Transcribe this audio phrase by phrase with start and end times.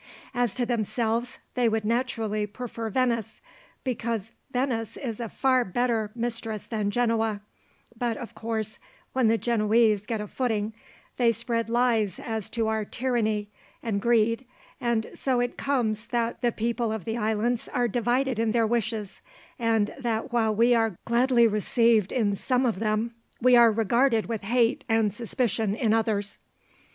[0.33, 3.39] "As to themselves, they would naturally prefer Venice,
[3.83, 7.41] because Venice is a far better mistress than Genoa;
[7.95, 8.79] but of course,
[9.13, 10.73] when the Genoese get a footing,
[11.17, 13.51] they spread lies as to our tyranny
[13.83, 14.47] and greed,
[14.79, 19.21] and so it comes that the people of the islands are divided in their wishes,
[19.59, 24.41] and that while we are gladly received in some of them, we are regarded with
[24.45, 26.39] hate and suspicion in others."